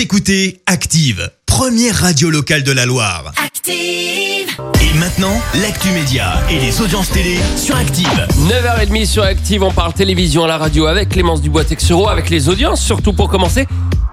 Vous 0.00 0.04
écoutez 0.04 0.62
Active, 0.64 1.30
première 1.44 1.94
radio 1.94 2.30
locale 2.30 2.62
de 2.62 2.72
la 2.72 2.86
Loire. 2.86 3.34
Active. 3.36 4.48
Et 4.80 4.98
maintenant, 4.98 5.38
l'actu 5.60 5.90
média 5.90 6.40
et 6.48 6.58
les 6.58 6.80
audiences 6.80 7.10
télé 7.10 7.36
sur 7.58 7.76
Active. 7.76 8.08
9h30 8.48 9.04
sur 9.04 9.22
Active, 9.24 9.62
on 9.62 9.70
parle 9.70 9.92
télévision 9.92 10.44
à 10.44 10.48
la 10.48 10.56
radio 10.56 10.86
avec 10.86 11.10
Clémence 11.10 11.42
Dubois-Texero, 11.42 12.08
avec 12.08 12.30
les 12.30 12.48
audiences, 12.48 12.82
surtout 12.82 13.12
pour 13.12 13.28
commencer. 13.28 13.66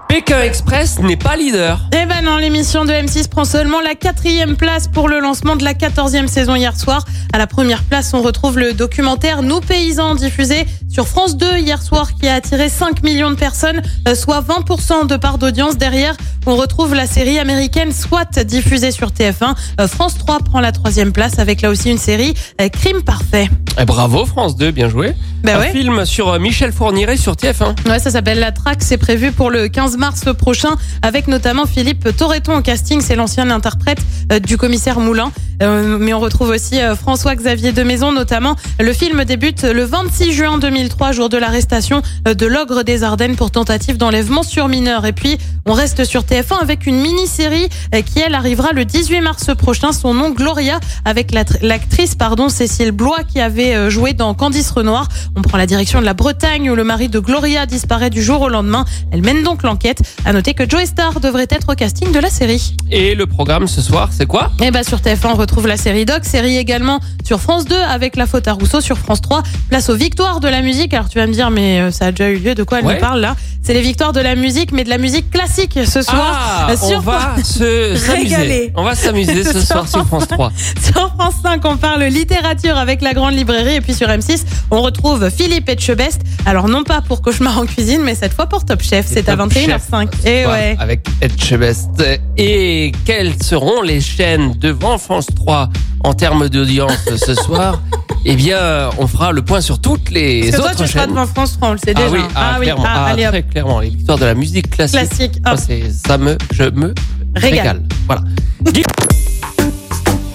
Pékin 0.08 0.40
Express 0.40 0.98
n'est 1.00 1.18
pas 1.18 1.36
leader. 1.36 1.80
Eh 1.92 2.06
ben 2.06 2.24
non, 2.24 2.38
l'émission 2.38 2.86
de 2.86 2.92
M6 2.92 3.28
prend 3.28 3.44
seulement 3.44 3.80
la 3.82 3.94
quatrième 3.94 4.56
place 4.56 4.88
pour 4.88 5.06
le 5.06 5.20
lancement 5.20 5.54
de 5.54 5.62
la 5.62 5.74
quatorzième 5.74 6.28
saison 6.28 6.54
hier 6.54 6.78
soir. 6.78 7.04
À 7.34 7.38
la 7.38 7.46
première 7.46 7.84
place, 7.84 8.14
on 8.14 8.22
retrouve 8.22 8.58
le 8.58 8.72
documentaire 8.72 9.42
Nous 9.42 9.60
paysans 9.60 10.14
diffusé 10.14 10.66
sur 10.88 11.06
France 11.06 11.36
2 11.36 11.58
hier 11.58 11.82
soir 11.82 12.14
qui 12.14 12.26
a 12.26 12.34
attiré 12.34 12.70
5 12.70 13.02
millions 13.02 13.30
de 13.30 13.36
personnes, 13.36 13.82
euh, 14.08 14.14
soit 14.14 14.40
20% 14.40 15.06
de 15.06 15.16
part 15.16 15.36
d'audience. 15.36 15.76
Derrière, 15.76 16.16
on 16.46 16.56
retrouve 16.56 16.94
la 16.94 17.06
série 17.06 17.38
américaine 17.38 17.92
SWAT 17.92 18.44
diffusée 18.44 18.90
sur 18.90 19.08
TF1. 19.10 19.54
Euh, 19.78 19.88
France 19.88 20.16
3 20.16 20.40
prend 20.40 20.60
la 20.60 20.72
troisième 20.72 21.12
place 21.12 21.38
avec 21.38 21.60
là 21.60 21.68
aussi 21.68 21.90
une 21.90 21.98
série 21.98 22.32
euh, 22.62 22.68
Crime 22.70 23.02
Parfait. 23.02 23.50
Eh, 23.78 23.84
bravo 23.84 24.24
France 24.24 24.56
2, 24.56 24.70
bien 24.70 24.88
joué. 24.88 25.14
Bah 25.44 25.56
Un 25.56 25.60
ouais. 25.60 25.70
film 25.72 26.04
sur 26.04 26.28
euh, 26.30 26.38
Michel 26.40 26.72
Fourniret 26.72 27.16
sur 27.16 27.34
TF1. 27.34 27.88
Ouais, 27.88 27.98
ça 28.00 28.10
s'appelle 28.10 28.40
La 28.40 28.50
Traque. 28.50 28.82
C'est 28.82 28.96
prévu 28.98 29.30
pour 29.30 29.50
le 29.50 29.68
15 29.68 29.96
mars 29.96 30.24
prochain, 30.36 30.70
avec 31.02 31.28
notamment 31.28 31.64
Philippe 31.64 32.14
Torreton 32.16 32.56
au 32.58 32.60
casting. 32.60 33.00
C'est 33.00 33.14
l'ancien 33.14 33.48
interprète 33.50 33.98
euh, 34.32 34.40
du 34.40 34.56
commissaire 34.56 34.98
Moulin. 34.98 35.30
Euh, 35.62 35.96
mais 35.98 36.12
on 36.12 36.20
retrouve 36.20 36.50
aussi 36.50 36.78
François-Xavier 37.00 37.72
de 37.72 37.82
Maison, 37.82 38.12
notamment. 38.12 38.54
Le 38.80 38.92
film 38.92 39.24
débute 39.24 39.62
le 39.64 39.84
26 39.84 40.32
juin 40.32 40.58
2003, 40.58 41.12
jour 41.12 41.28
de 41.28 41.36
l'arrestation 41.36 42.02
de 42.24 42.46
l'ogre 42.46 42.82
des 42.84 43.02
Ardennes 43.02 43.34
pour 43.34 43.50
tentative 43.50 43.96
d'enlèvement 43.96 44.42
sur 44.44 44.68
mineur. 44.68 45.04
Et 45.06 45.12
puis, 45.12 45.36
on 45.66 45.72
reste 45.72 46.04
sur 46.04 46.22
TF1 46.22 46.60
avec 46.62 46.86
une 46.86 47.00
mini-série 47.00 47.68
qui, 48.06 48.20
elle, 48.20 48.34
arrivera 48.36 48.72
le 48.72 48.84
18 48.84 49.20
mars 49.20 49.46
prochain. 49.56 49.90
Son 49.92 50.14
nom, 50.14 50.30
Gloria, 50.30 50.78
avec 51.04 51.32
la- 51.32 51.44
l'actrice, 51.62 52.14
pardon, 52.14 52.48
Cécile 52.48 52.92
Blois, 52.92 53.24
qui 53.24 53.40
avait 53.40 53.90
joué 53.90 54.12
dans 54.12 54.34
Candice 54.34 54.70
Renoir. 54.70 55.08
On 55.38 55.42
prend 55.42 55.56
la 55.56 55.66
direction 55.66 56.00
de 56.00 56.04
la 56.04 56.14
Bretagne 56.14 56.68
où 56.68 56.74
le 56.74 56.82
mari 56.82 57.08
de 57.08 57.20
Gloria 57.20 57.64
disparaît 57.64 58.10
du 58.10 58.20
jour 58.24 58.40
au 58.42 58.48
lendemain. 58.48 58.84
Elle 59.12 59.22
mène 59.22 59.44
donc 59.44 59.62
l'enquête. 59.62 60.00
À 60.24 60.32
noter 60.32 60.52
que 60.52 60.68
Joey 60.68 60.84
Star 60.84 61.20
devrait 61.20 61.46
être 61.48 61.68
au 61.72 61.74
casting 61.76 62.10
de 62.10 62.18
la 62.18 62.28
série. 62.28 62.74
Et 62.90 63.14
le 63.14 63.24
programme 63.26 63.68
ce 63.68 63.80
soir, 63.80 64.08
c'est 64.10 64.26
quoi? 64.26 64.50
Et 64.60 64.72
bah 64.72 64.82
sur 64.82 64.98
TF1 64.98 65.28
on 65.28 65.34
retrouve 65.36 65.68
la 65.68 65.76
série 65.76 66.04
Doc, 66.04 66.24
série 66.24 66.56
également 66.56 66.98
sur 67.24 67.38
France 67.40 67.66
2 67.66 67.76
avec 67.76 68.16
La 68.16 68.26
Faute 68.26 68.48
à 68.48 68.52
Rousseau 68.52 68.80
sur 68.80 68.98
France 68.98 69.20
3. 69.20 69.44
Place 69.68 69.88
aux 69.90 69.94
victoires 69.94 70.40
de 70.40 70.48
la 70.48 70.60
musique. 70.60 70.92
Alors 70.92 71.08
tu 71.08 71.18
vas 71.18 71.28
me 71.28 71.32
dire 71.32 71.50
mais 71.50 71.82
euh, 71.82 71.90
ça 71.92 72.06
a 72.06 72.10
déjà 72.10 72.30
eu 72.30 72.38
lieu. 72.38 72.56
De 72.56 72.64
quoi 72.64 72.80
elle 72.80 72.86
Ouais. 72.86 72.94
nous 72.94 73.00
parle 73.00 73.20
là? 73.20 73.36
C'est 73.68 73.74
les 73.74 73.82
victoires 73.82 74.14
de 74.14 74.20
la 74.20 74.34
musique, 74.34 74.72
mais 74.72 74.82
de 74.82 74.88
la 74.88 74.96
musique 74.96 75.30
classique 75.30 75.78
ce 75.84 76.00
soir. 76.00 76.66
Ah, 76.66 76.70
euh, 76.70 76.76
on 76.84 77.00
va 77.00 77.36
se 77.44 77.94
s'amuser. 77.96 78.34
Régaler. 78.34 78.72
On 78.74 78.82
va 78.82 78.94
s'amuser 78.94 79.44
ce 79.44 79.60
soir 79.66 79.86
sur 79.86 80.06
France 80.06 80.26
3. 80.26 80.52
sur 80.82 81.12
France 81.14 81.34
5 81.42 81.62
on 81.66 81.76
parle 81.76 82.04
littérature 82.04 82.78
avec 82.78 83.02
la 83.02 83.12
grande 83.12 83.34
librairie 83.34 83.74
et 83.74 83.80
puis 83.82 83.92
sur 83.92 84.08
M6 84.08 84.46
on 84.70 84.80
retrouve 84.80 85.28
Philippe 85.28 85.68
Etchebest. 85.68 86.22
Alors 86.46 86.66
non 86.66 86.82
pas 86.82 87.02
pour 87.02 87.20
Cauchemar 87.20 87.58
en 87.58 87.66
cuisine, 87.66 88.00
mais 88.02 88.14
cette 88.14 88.32
fois 88.32 88.46
pour 88.46 88.64
Top 88.64 88.82
Chef. 88.82 89.04
C'est 89.06 89.28
à 89.28 89.36
Top 89.36 89.50
21h05. 89.50 90.08
Et 90.24 90.44
Voilà, 90.44 90.58
ouais. 90.62 90.76
Avec 90.80 91.06
Etchebest. 91.20 92.02
Et 92.38 92.92
quelles 93.04 93.34
seront 93.42 93.82
les 93.82 94.00
chaînes 94.00 94.54
devant 94.58 94.96
France 94.96 95.26
3 95.36 95.68
en 96.04 96.12
termes 96.14 96.48
d'audience 96.48 96.92
ce 97.16 97.34
soir 97.46 97.80
Eh 98.24 98.34
bien, 98.36 98.90
on 98.98 99.06
fera 99.06 99.32
le 99.32 99.42
point 99.42 99.60
sur 99.60 99.80
toutes 99.80 100.10
les 100.10 100.50
Parce 100.50 100.52
que 100.52 100.56
toi 100.62 100.70
tu 100.70 100.76
seras 100.90 101.00
chaînes. 101.02 101.10
devant 101.10 101.26
France 101.26 101.52
3, 101.58 101.68
on 101.68 101.72
le 101.72 101.78
sait 101.78 101.92
ah 101.96 102.00
déjà. 102.00 102.10
oui, 102.10 102.20
ah, 102.34 102.56
clairement, 102.60 102.84
ah, 102.86 102.92
ah, 102.96 103.06
allez 103.06 103.26
très 103.26 103.42
clairement, 103.42 103.80
les 103.80 103.90
victoires 103.90 104.18
de 104.18 104.24
la 104.24 104.34
musique 104.34 104.70
classique. 104.70 104.98
Classique, 105.08 105.40
Ça, 105.44 105.52
hop. 105.54 105.60
c'est 105.66 105.90
ça 105.92 106.18
me, 106.18 106.36
je 106.52 106.64
me 106.64 106.94
Régale. 107.36 107.58
régale. 107.58 107.82
Voilà. 108.06 108.22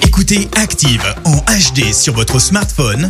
Écoutez 0.08 0.48
Active 0.62 1.04
en 1.26 1.38
HD 1.38 1.92
sur 1.94 2.14
votre 2.14 2.40
smartphone, 2.40 3.10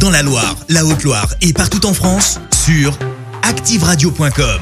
dans 0.00 0.10
la 0.10 0.22
Loire, 0.22 0.56
la 0.68 0.84
Haute-Loire 0.84 1.28
et 1.42 1.52
partout 1.52 1.84
en 1.86 1.94
France, 1.94 2.40
sur 2.64 2.98
activeradio.com. 3.42 4.60